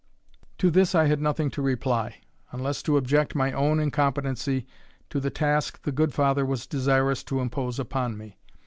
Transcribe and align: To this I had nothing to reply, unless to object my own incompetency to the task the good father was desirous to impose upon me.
To 0.57 0.71
this 0.71 0.95
I 0.95 1.05
had 1.05 1.21
nothing 1.21 1.51
to 1.51 1.61
reply, 1.61 2.21
unless 2.51 2.81
to 2.81 2.97
object 2.97 3.35
my 3.35 3.51
own 3.51 3.79
incompetency 3.79 4.65
to 5.11 5.19
the 5.19 5.29
task 5.29 5.83
the 5.83 5.91
good 5.91 6.11
father 6.11 6.43
was 6.43 6.65
desirous 6.65 7.23
to 7.25 7.39
impose 7.39 7.77
upon 7.77 8.17
me. 8.17 8.39